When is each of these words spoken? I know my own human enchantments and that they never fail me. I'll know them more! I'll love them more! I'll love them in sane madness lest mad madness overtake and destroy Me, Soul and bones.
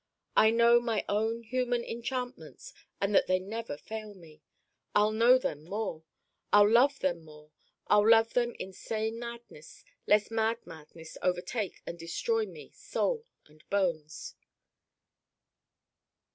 I 0.35 0.49
know 0.49 0.79
my 0.79 1.05
own 1.07 1.43
human 1.43 1.83
enchantments 1.83 2.73
and 2.99 3.13
that 3.13 3.27
they 3.27 3.37
never 3.37 3.77
fail 3.77 4.15
me. 4.15 4.41
I'll 4.95 5.11
know 5.11 5.37
them 5.37 5.63
more! 5.63 6.01
I'll 6.51 6.67
love 6.67 6.97
them 7.01 7.23
more! 7.23 7.51
I'll 7.85 8.09
love 8.09 8.33
them 8.33 8.55
in 8.57 8.73
sane 8.73 9.19
madness 9.19 9.83
lest 10.07 10.31
mad 10.31 10.57
madness 10.65 11.19
overtake 11.21 11.83
and 11.85 11.99
destroy 11.99 12.47
Me, 12.47 12.71
Soul 12.71 13.27
and 13.45 13.63
bones. 13.69 14.33